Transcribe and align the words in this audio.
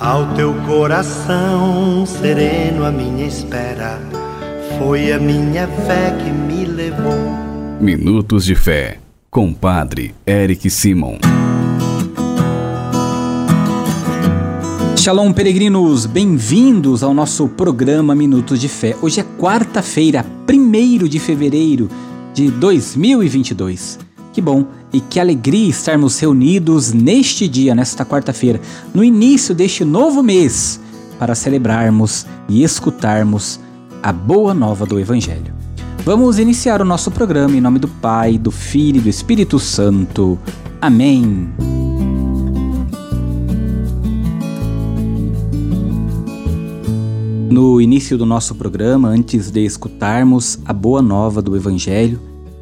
Ao 0.00 0.34
teu 0.34 0.52
coração 0.66 2.04
sereno, 2.04 2.84
a 2.84 2.90
minha 2.90 3.28
espera 3.28 4.00
foi 4.76 5.12
a 5.12 5.20
minha 5.20 5.68
fé 5.68 6.10
que 6.18 6.30
me 6.30 6.64
levou. 6.64 7.14
Minutos 7.80 8.44
de 8.44 8.56
Fé, 8.56 8.98
com 9.30 9.54
Padre 9.54 10.12
Eric 10.26 10.68
Simon. 10.68 11.18
Shalom, 14.98 15.32
peregrinos, 15.32 16.06
bem-vindos 16.06 17.04
ao 17.04 17.14
nosso 17.14 17.48
programa 17.50 18.16
Minutos 18.16 18.60
de 18.60 18.68
Fé. 18.68 18.96
Hoje 19.00 19.20
é 19.20 19.24
quarta-feira, 19.40 20.26
1 20.52 21.06
de 21.06 21.20
fevereiro 21.20 21.88
de 22.34 22.50
2022. 22.50 24.00
Que 24.32 24.40
bom 24.40 24.66
e 24.94 25.00
que 25.00 25.18
alegria 25.18 25.68
estarmos 25.68 26.20
reunidos 26.20 26.92
neste 26.92 27.48
dia, 27.48 27.74
nesta 27.74 28.06
quarta-feira, 28.06 28.60
no 28.94 29.02
início 29.02 29.52
deste 29.52 29.84
novo 29.84 30.22
mês, 30.22 30.80
para 31.18 31.34
celebrarmos 31.34 32.24
e 32.48 32.62
escutarmos 32.62 33.58
a 34.00 34.12
boa 34.12 34.54
nova 34.54 34.86
do 34.86 35.00
Evangelho. 35.00 35.52
Vamos 36.04 36.38
iniciar 36.38 36.80
o 36.80 36.84
nosso 36.84 37.10
programa 37.10 37.56
em 37.56 37.60
nome 37.60 37.80
do 37.80 37.88
Pai, 37.88 38.38
do 38.38 38.52
Filho 38.52 38.98
e 38.98 39.00
do 39.00 39.08
Espírito 39.08 39.58
Santo. 39.58 40.38
Amém. 40.80 41.48
No 47.50 47.80
início 47.80 48.16
do 48.16 48.26
nosso 48.26 48.54
programa, 48.54 49.08
antes 49.08 49.50
de 49.50 49.64
escutarmos 49.64 50.60
a 50.64 50.72
boa 50.72 51.02
nova 51.02 51.42
do 51.42 51.56
Evangelho, 51.56 52.33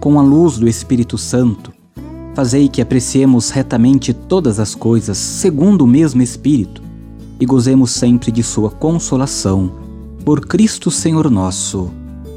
com 0.00 0.18
a 0.18 0.22
luz 0.22 0.58
do 0.58 0.68
Espírito 0.68 1.18
Santo, 1.18 1.72
fazei 2.34 2.68
que 2.68 2.80
apreciemos 2.80 3.50
retamente 3.50 4.12
todas 4.12 4.60
as 4.60 4.74
coisas 4.74 5.18
segundo 5.18 5.82
o 5.82 5.86
mesmo 5.86 6.22
Espírito 6.22 6.82
e 7.40 7.46
gozemos 7.46 7.90
sempre 7.90 8.30
de 8.30 8.42
Sua 8.42 8.70
consolação. 8.70 9.72
Por 10.24 10.46
Cristo 10.46 10.90
Senhor 10.90 11.30
nosso. 11.30 11.90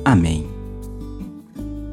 Amém. 0.04 0.48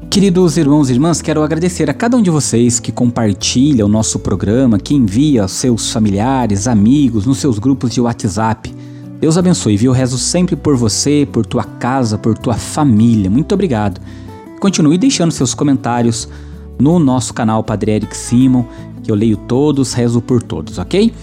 Queridos 0.09 0.57
irmãos 0.57 0.89
e 0.89 0.93
irmãs, 0.93 1.21
quero 1.21 1.43
agradecer 1.43 1.87
a 1.87 1.93
cada 1.93 2.17
um 2.17 2.21
de 2.21 2.31
vocês 2.31 2.79
que 2.79 2.91
compartilha 2.91 3.85
o 3.85 3.89
nosso 3.89 4.17
programa, 4.17 4.79
que 4.79 4.95
envia 4.95 5.43
aos 5.43 5.51
seus 5.51 5.91
familiares, 5.91 6.67
amigos, 6.67 7.27
nos 7.27 7.37
seus 7.37 7.59
grupos 7.59 7.91
de 7.91 8.01
WhatsApp. 8.01 8.73
Deus 9.19 9.37
abençoe, 9.37 9.77
viu? 9.77 9.91
Eu 9.91 9.95
rezo 9.95 10.17
sempre 10.17 10.55
por 10.55 10.75
você, 10.75 11.27
por 11.31 11.45
tua 11.45 11.63
casa, 11.63 12.17
por 12.17 12.37
tua 12.37 12.55
família. 12.55 13.29
Muito 13.29 13.53
obrigado. 13.53 14.01
Continue 14.59 14.97
deixando 14.97 15.31
seus 15.31 15.53
comentários 15.53 16.27
no 16.77 16.99
nosso 16.99 17.33
canal 17.33 17.63
Padre 17.63 17.93
Eric 17.93 18.15
Simon, 18.15 18.65
que 19.01 19.09
eu 19.09 19.15
leio 19.15 19.37
todos, 19.37 19.93
rezo 19.93 20.21
por 20.21 20.43
todos, 20.43 20.77
ok? 20.77 21.13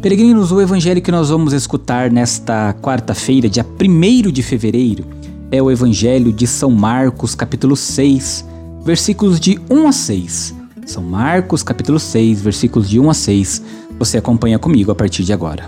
Peregrinos, 0.00 0.50
o 0.50 0.60
evangelho 0.60 1.00
que 1.00 1.12
nós 1.12 1.28
vamos 1.30 1.52
escutar 1.52 2.10
nesta 2.10 2.74
quarta-feira, 2.82 3.48
dia 3.48 3.64
1 3.64 4.32
de 4.32 4.42
fevereiro, 4.42 5.04
é 5.50 5.62
o 5.62 5.70
evangelho 5.70 6.32
de 6.32 6.44
São 6.44 6.72
Marcos, 6.72 7.36
capítulo 7.36 7.76
6, 7.76 8.44
versículos 8.84 9.38
de 9.38 9.60
1 9.70 9.86
a 9.86 9.92
6. 9.92 10.54
São 10.84 11.04
Marcos, 11.04 11.62
capítulo 11.62 12.00
6, 12.00 12.42
versículos 12.42 12.90
de 12.90 12.98
1 12.98 13.10
a 13.10 13.14
6. 13.14 13.62
Você 13.96 14.18
acompanha 14.18 14.58
comigo 14.58 14.90
a 14.90 14.94
partir 14.94 15.22
de 15.22 15.32
agora. 15.32 15.66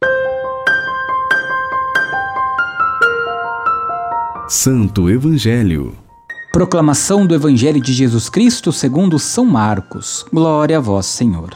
Santo 4.49 5.09
Evangelho 5.09 6.04
Proclamação 6.55 7.27
do 7.27 7.35
Evangelho 7.35 7.81
de 7.81 7.93
Jesus 7.93 8.29
Cristo 8.29 8.71
segundo 8.71 9.19
São 9.19 9.45
Marcos. 9.45 10.25
Glória 10.33 10.79
a 10.79 10.81
vós, 10.81 11.05
Senhor. 11.05 11.51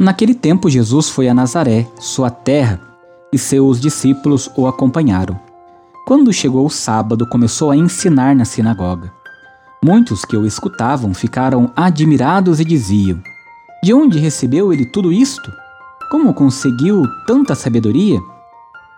Naquele 0.00 0.34
tempo 0.34 0.68
Jesus 0.68 1.08
foi 1.08 1.28
a 1.28 1.32
Nazaré, 1.32 1.86
sua 2.00 2.28
terra, 2.28 2.80
e 3.32 3.38
seus 3.38 3.80
discípulos 3.80 4.50
o 4.56 4.66
acompanharam. 4.66 5.38
Quando 6.08 6.32
chegou 6.32 6.66
o 6.66 6.70
sábado, 6.70 7.24
começou 7.28 7.70
a 7.70 7.76
ensinar 7.76 8.34
na 8.34 8.44
sinagoga. 8.44 9.12
Muitos 9.80 10.24
que 10.24 10.36
o 10.36 10.44
escutavam 10.44 11.14
ficaram 11.14 11.70
admirados 11.76 12.58
e 12.58 12.64
diziam: 12.64 13.22
De 13.80 13.94
onde 13.94 14.18
recebeu 14.18 14.72
ele 14.72 14.86
tudo 14.86 15.12
isto? 15.12 15.52
Como 16.10 16.34
conseguiu 16.34 17.04
tanta 17.28 17.54
sabedoria? 17.54 18.18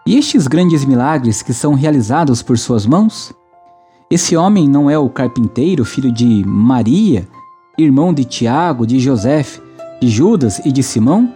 E 0.06 0.16
estes 0.16 0.46
grandes 0.46 0.86
milagres 0.86 1.42
que 1.42 1.52
são 1.52 1.74
realizados 1.74 2.40
por 2.40 2.56
suas 2.56 2.86
mãos? 2.86 3.36
Esse 4.10 4.34
homem 4.34 4.66
não 4.66 4.88
é 4.88 4.98
o 4.98 5.10
carpinteiro, 5.10 5.84
filho 5.84 6.10
de 6.10 6.42
Maria, 6.46 7.28
irmão 7.76 8.14
de 8.14 8.24
Tiago, 8.24 8.86
de 8.86 8.98
José, 8.98 9.44
de 10.00 10.08
Judas 10.08 10.64
e 10.64 10.72
de 10.72 10.82
Simão? 10.82 11.30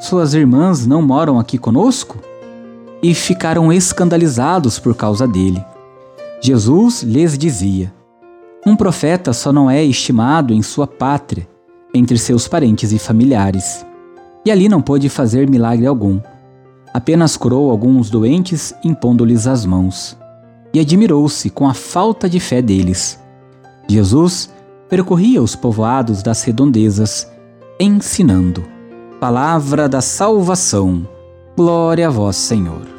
Suas 0.00 0.32
irmãs 0.32 0.86
não 0.86 1.02
moram 1.02 1.38
aqui 1.38 1.58
conosco? 1.58 2.16
E 3.02 3.14
ficaram 3.14 3.70
escandalizados 3.70 4.78
por 4.78 4.94
causa 4.94 5.28
dele. 5.28 5.62
Jesus 6.40 7.02
lhes 7.02 7.36
dizia: 7.36 7.92
Um 8.64 8.74
profeta 8.74 9.34
só 9.34 9.52
não 9.52 9.70
é 9.70 9.84
estimado 9.84 10.54
em 10.54 10.62
sua 10.62 10.86
pátria, 10.86 11.46
entre 11.92 12.16
seus 12.16 12.48
parentes 12.48 12.90
e 12.90 12.98
familiares. 12.98 13.84
E 14.46 14.50
ali 14.50 14.66
não 14.66 14.80
pôde 14.80 15.10
fazer 15.10 15.46
milagre 15.46 15.86
algum. 15.86 16.18
Apenas 16.94 17.36
curou 17.36 17.70
alguns 17.70 18.08
doentes 18.08 18.72
impondo-lhes 18.82 19.46
as 19.46 19.66
mãos 19.66 20.16
e 20.72 20.80
admirou-se 20.80 21.50
com 21.50 21.68
a 21.68 21.74
falta 21.74 22.28
de 22.28 22.40
fé 22.40 22.60
deles. 22.60 23.18
Jesus 23.88 24.50
percorria 24.88 25.42
os 25.42 25.54
povoados 25.54 26.22
das 26.22 26.42
redondezas, 26.42 27.30
ensinando. 27.78 28.64
Palavra 29.20 29.88
da 29.88 30.00
salvação. 30.00 31.06
Glória 31.56 32.06
a 32.06 32.10
vós, 32.10 32.36
Senhor. 32.36 32.98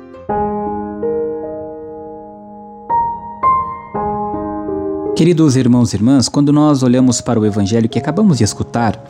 Queridos 5.15 5.55
irmãos 5.57 5.91
e 5.91 5.97
irmãs, 5.97 6.29
quando 6.29 6.53
nós 6.53 6.81
olhamos 6.81 7.19
para 7.19 7.39
o 7.39 7.45
evangelho 7.45 7.89
que 7.89 7.99
acabamos 7.99 8.37
de 8.37 8.43
escutar, 8.43 9.03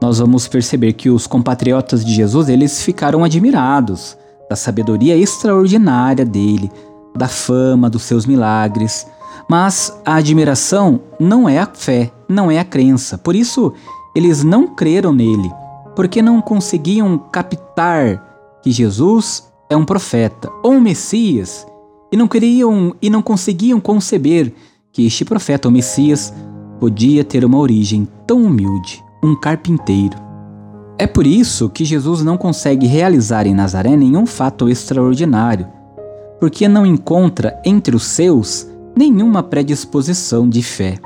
nós 0.00 0.18
vamos 0.18 0.48
perceber 0.48 0.94
que 0.94 1.10
os 1.10 1.26
compatriotas 1.26 2.02
de 2.02 2.14
Jesus, 2.14 2.48
eles 2.48 2.82
ficaram 2.82 3.22
admirados 3.22 4.16
da 4.48 4.56
sabedoria 4.56 5.16
extraordinária 5.16 6.24
dele, 6.24 6.72
da 7.16 7.28
fama, 7.28 7.90
dos 7.90 8.02
seus 8.02 8.26
milagres. 8.26 9.06
Mas 9.48 10.00
a 10.04 10.14
admiração 10.14 11.00
não 11.18 11.48
é 11.48 11.58
a 11.58 11.66
fé, 11.66 12.12
não 12.28 12.50
é 12.50 12.58
a 12.58 12.64
crença. 12.64 13.18
Por 13.18 13.34
isso, 13.34 13.72
eles 14.14 14.44
não 14.44 14.66
creram 14.66 15.12
nele, 15.12 15.50
porque 15.96 16.22
não 16.22 16.40
conseguiam 16.40 17.18
captar 17.18 18.60
que 18.62 18.70
Jesus 18.70 19.50
é 19.68 19.76
um 19.76 19.84
profeta 19.84 20.50
ou 20.62 20.72
um 20.72 20.80
Messias, 20.80 21.66
e 22.12 22.16
não 22.16 22.26
queriam 22.26 22.94
e 23.00 23.08
não 23.08 23.22
conseguiam 23.22 23.80
conceber 23.80 24.52
que 24.92 25.06
este 25.06 25.24
profeta 25.24 25.68
ou 25.68 25.72
Messias 25.72 26.34
podia 26.80 27.22
ter 27.22 27.44
uma 27.44 27.58
origem 27.58 28.08
tão 28.26 28.42
humilde, 28.42 29.02
um 29.22 29.34
carpinteiro. 29.34 30.16
É 30.98 31.06
por 31.06 31.26
isso 31.26 31.68
que 31.68 31.84
Jesus 31.84 32.22
não 32.22 32.36
consegue 32.36 32.86
realizar 32.86 33.46
em 33.46 33.54
Nazaré 33.54 33.96
nenhum 33.96 34.26
fato 34.26 34.68
extraordinário 34.68 35.66
porque 36.40 36.66
não 36.66 36.86
encontra 36.86 37.60
entre 37.64 37.94
os 37.94 38.04
seus 38.04 38.66
nenhuma 38.96 39.42
predisposição 39.42 40.48
de 40.48 40.62
fé. 40.62 40.98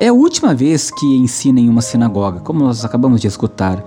É 0.00 0.08
a 0.08 0.12
última 0.12 0.54
vez 0.54 0.90
que 0.90 1.06
ensina 1.06 1.60
em 1.60 1.68
uma 1.68 1.82
sinagoga, 1.82 2.40
como 2.40 2.60
nós 2.60 2.84
acabamos 2.84 3.20
de 3.20 3.26
escutar, 3.26 3.84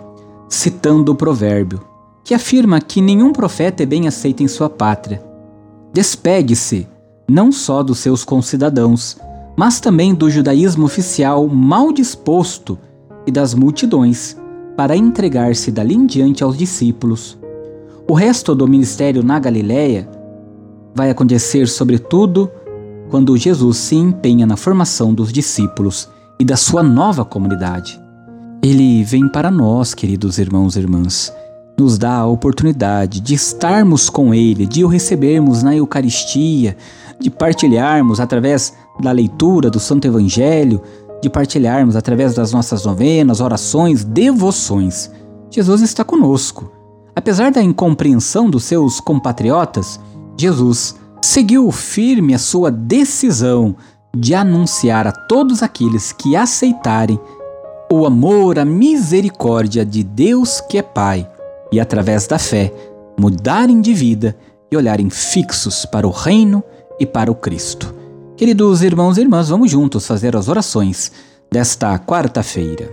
citando 0.47 1.11
o 1.11 1.15
provérbio, 1.15 1.81
que 2.23 2.33
afirma 2.33 2.79
que 2.79 3.01
nenhum 3.01 3.33
profeta 3.33 3.83
é 3.83 3.85
bem 3.85 4.07
aceito 4.07 4.41
em 4.41 4.47
sua 4.47 4.69
pátria. 4.69 5.21
Despede-se 5.93 6.87
não 7.27 7.51
só 7.51 7.83
dos 7.83 7.99
seus 7.99 8.23
concidadãos, 8.23 9.17
mas 9.55 9.79
também 9.79 10.13
do 10.13 10.29
judaísmo 10.29 10.85
oficial 10.85 11.47
mal 11.47 11.91
disposto 11.91 12.77
e 13.27 13.31
das 13.31 13.53
multidões, 13.53 14.37
para 14.75 14.95
entregar-se 14.95 15.71
dali 15.71 15.93
em 15.93 16.05
diante 16.05 16.43
aos 16.43 16.57
discípulos. 16.57 17.37
O 18.07 18.13
resto 18.13 18.55
do 18.55 18.67
ministério 18.67 19.21
na 19.21 19.37
Galiléia 19.37 20.09
vai 20.99 21.09
acontecer, 21.09 21.65
sobretudo, 21.65 22.51
quando 23.09 23.37
Jesus 23.37 23.77
se 23.77 23.95
empenha 23.95 24.45
na 24.45 24.57
formação 24.57 25.13
dos 25.13 25.31
discípulos 25.31 26.09
e 26.37 26.43
da 26.43 26.57
sua 26.57 26.83
nova 26.83 27.23
comunidade. 27.23 27.97
Ele 28.61 29.01
vem 29.05 29.29
para 29.29 29.49
nós, 29.49 29.93
queridos 29.93 30.37
irmãos 30.37 30.75
e 30.75 30.79
irmãs, 30.79 31.33
nos 31.77 31.97
dá 31.97 32.15
a 32.15 32.27
oportunidade 32.27 33.21
de 33.21 33.33
estarmos 33.33 34.09
com 34.09 34.33
Ele, 34.33 34.67
de 34.67 34.83
o 34.83 34.89
recebermos 34.89 35.63
na 35.63 35.73
Eucaristia, 35.73 36.75
de 37.17 37.29
partilharmos 37.29 38.19
através 38.19 38.73
da 38.99 39.13
leitura 39.13 39.69
do 39.69 39.79
Santo 39.79 40.05
Evangelho, 40.05 40.81
de 41.21 41.29
partilharmos 41.29 41.95
através 41.95 42.35
das 42.35 42.51
nossas 42.51 42.83
novenas, 42.83 43.39
orações, 43.39 44.03
devoções. 44.03 45.09
Jesus 45.49 45.81
está 45.81 46.03
conosco. 46.03 46.69
Apesar 47.15 47.53
da 47.53 47.63
incompreensão 47.63 48.49
dos 48.49 48.65
seus 48.65 48.99
compatriotas, 48.99 49.97
Jesus 50.39 50.95
seguiu 51.21 51.69
firme 51.69 52.33
a 52.33 52.39
sua 52.39 52.71
decisão 52.71 53.75
de 54.15 54.33
anunciar 54.33 55.05
a 55.05 55.11
todos 55.11 55.61
aqueles 55.61 56.13
que 56.13 56.33
aceitarem 56.33 57.19
o 57.91 58.05
amor, 58.05 58.57
a 58.57 58.63
misericórdia 58.63 59.83
de 59.83 60.01
Deus 60.01 60.61
que 60.61 60.77
é 60.77 60.81
Pai 60.81 61.29
e, 61.73 61.79
através 61.79 62.25
da 62.25 62.39
fé, 62.39 62.73
mudarem 63.19 63.81
de 63.81 63.93
vida 63.93 64.33
e 64.71 64.77
olharem 64.77 65.09
fixos 65.09 65.85
para 65.85 66.07
o 66.07 66.11
Reino 66.11 66.63
e 66.97 67.05
para 67.05 67.29
o 67.29 67.35
Cristo. 67.35 67.93
Queridos 68.37 68.81
irmãos 68.81 69.17
e 69.17 69.21
irmãs, 69.21 69.49
vamos 69.49 69.69
juntos 69.69 70.07
fazer 70.07 70.37
as 70.37 70.47
orações 70.47 71.11
desta 71.51 71.99
quarta-feira. 71.99 72.89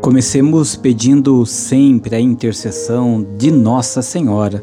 Comecemos 0.00 0.76
pedindo 0.76 1.44
sempre 1.44 2.14
a 2.14 2.20
intercessão 2.20 3.26
de 3.36 3.50
Nossa 3.50 4.00
Senhora, 4.00 4.62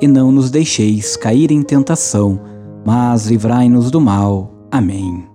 E 0.00 0.08
não 0.08 0.32
nos 0.32 0.50
deixeis 0.50 1.16
cair 1.16 1.50
em 1.50 1.62
tentação, 1.62 2.40
mas 2.84 3.26
livrai-nos 3.26 3.90
do 3.90 4.00
mal. 4.00 4.50
Amém. 4.70 5.26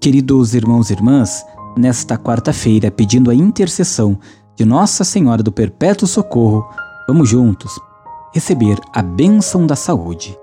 Queridos 0.00 0.54
irmãos 0.54 0.90
e 0.90 0.92
irmãs, 0.92 1.44
nesta 1.76 2.16
quarta-feira, 2.16 2.90
pedindo 2.90 3.30
a 3.30 3.34
intercessão 3.34 4.18
de 4.54 4.64
Nossa 4.64 5.02
Senhora 5.02 5.42
do 5.42 5.50
Perpétuo 5.50 6.06
Socorro, 6.06 6.68
vamos 7.08 7.28
juntos 7.28 7.80
receber 8.34 8.78
a 8.92 9.00
bênção 9.00 9.64
da 9.64 9.76
saúde. 9.76 10.36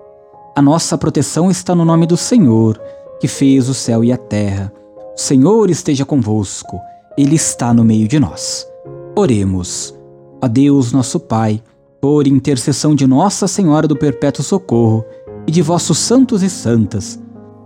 A 0.56 0.62
nossa 0.62 0.98
proteção 0.98 1.52
está 1.52 1.76
no 1.76 1.84
nome 1.84 2.08
do 2.08 2.16
Senhor, 2.16 2.82
que 3.20 3.28
fez 3.28 3.68
o 3.68 3.74
céu 3.74 4.02
e 4.02 4.14
a 4.14 4.18
terra. 4.18 4.72
O 5.14 5.20
Senhor 5.20 5.70
esteja 5.70 6.06
convosco, 6.06 6.80
Ele 7.18 7.36
está 7.36 7.74
no 7.74 7.84
meio 7.84 8.08
de 8.08 8.18
nós. 8.18 8.66
Oremos. 9.14 9.94
A 10.42 10.48
Deus, 10.48 10.94
nosso 10.94 11.20
Pai, 11.20 11.62
por 12.02 12.26
intercessão 12.28 12.96
de 12.96 13.06
Nossa 13.06 13.48
Senhora 13.48 13.88
do 13.88 13.96
Perpétuo 13.96 14.44
Socorro 14.44 15.06
e 15.48 15.52
de 15.52 15.62
vossos 15.62 16.00
santos 16.00 16.42
e 16.42 16.50
santas, 16.50 17.22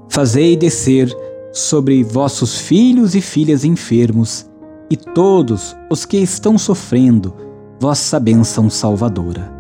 fazei 0.10 0.58
descer 0.58 1.16
sobre 1.54 2.04
vossos 2.04 2.60
filhos 2.60 3.16
e 3.16 3.22
filhas 3.22 3.64
enfermos 3.64 4.46
e 4.90 4.98
todos 4.98 5.76
os 5.90 6.06
que 6.06 6.18
estão 6.18 6.58
sofrendo 6.58 7.34
vossa 7.80 8.20
bênção 8.20 8.70
salvadora. 8.70 9.54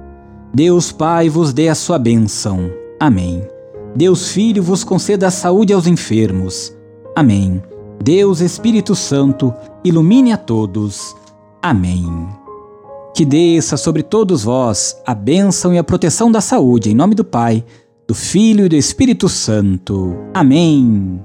Deus 0.53 0.91
Pai 0.91 1.29
vos 1.29 1.53
dê 1.53 1.69
a 1.69 1.75
sua 1.75 1.97
bênção. 1.97 2.69
Amém. 2.99 3.47
Deus 3.95 4.29
Filho 4.29 4.61
vos 4.61 4.83
conceda 4.83 5.27
a 5.27 5.31
saúde 5.31 5.73
aos 5.73 5.87
enfermos. 5.87 6.75
Amém. 7.15 7.63
Deus 8.03 8.41
Espírito 8.41 8.93
Santo 8.93 9.53
ilumine 9.83 10.33
a 10.33 10.37
todos. 10.37 11.15
Amém. 11.61 12.05
Que 13.15 13.23
desça 13.23 13.77
sobre 13.77 14.03
todos 14.03 14.43
vós 14.43 15.01
a 15.07 15.15
bênção 15.15 15.73
e 15.73 15.77
a 15.77 15.83
proteção 15.85 16.29
da 16.29 16.41
saúde, 16.41 16.91
em 16.91 16.93
nome 16.93 17.15
do 17.15 17.23
Pai, 17.23 17.63
do 18.05 18.13
Filho 18.13 18.65
e 18.65 18.69
do 18.69 18.75
Espírito 18.75 19.29
Santo. 19.29 20.13
Amém. 20.33 21.17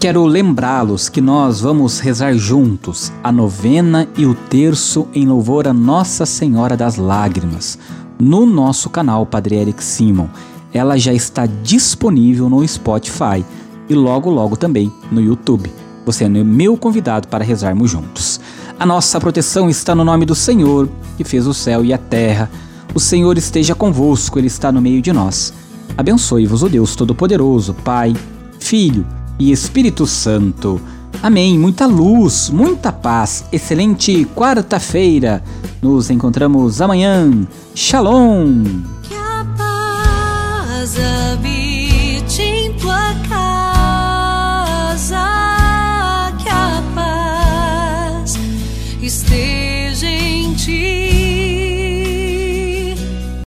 Quero 0.00 0.24
lembrá-los 0.24 1.10
que 1.10 1.20
nós 1.20 1.60
vamos 1.60 2.00
rezar 2.00 2.32
juntos 2.32 3.12
a 3.22 3.30
novena 3.30 4.08
e 4.16 4.24
o 4.24 4.34
terço 4.34 5.06
em 5.14 5.26
louvor 5.26 5.68
a 5.68 5.74
Nossa 5.74 6.24
Senhora 6.24 6.78
das 6.78 6.96
Lágrimas 6.96 7.78
no 8.18 8.46
nosso 8.46 8.88
canal 8.88 9.26
Padre 9.26 9.56
Eric 9.56 9.84
Simon. 9.84 10.28
Ela 10.72 10.96
já 10.96 11.12
está 11.12 11.44
disponível 11.44 12.48
no 12.48 12.66
Spotify 12.66 13.44
e 13.86 13.94
logo 13.94 14.30
logo 14.30 14.56
também 14.56 14.90
no 15.10 15.20
YouTube. 15.20 15.81
Você 16.04 16.24
é 16.24 16.28
meu 16.28 16.76
convidado 16.76 17.28
para 17.28 17.44
rezarmos 17.44 17.90
juntos. 17.90 18.40
A 18.78 18.84
nossa 18.84 19.20
proteção 19.20 19.70
está 19.70 19.94
no 19.94 20.04
nome 20.04 20.26
do 20.26 20.34
Senhor, 20.34 20.88
que 21.16 21.24
fez 21.24 21.46
o 21.46 21.54
céu 21.54 21.84
e 21.84 21.92
a 21.92 21.98
terra. 21.98 22.50
O 22.94 23.00
Senhor 23.00 23.38
esteja 23.38 23.74
convosco, 23.74 24.38
Ele 24.38 24.48
está 24.48 24.72
no 24.72 24.80
meio 24.80 25.00
de 25.00 25.12
nós. 25.12 25.52
Abençoe-vos 25.96 26.62
o 26.62 26.68
Deus 26.68 26.96
Todo-Poderoso, 26.96 27.74
Pai, 27.74 28.14
Filho 28.58 29.06
e 29.38 29.52
Espírito 29.52 30.06
Santo. 30.06 30.80
Amém. 31.22 31.58
Muita 31.58 31.86
luz, 31.86 32.50
muita 32.50 32.90
paz. 32.90 33.44
Excelente 33.52 34.24
quarta-feira. 34.34 35.42
Nos 35.80 36.10
encontramos 36.10 36.80
amanhã. 36.80 37.46
Shalom. 37.74 38.64
stay 49.12 49.51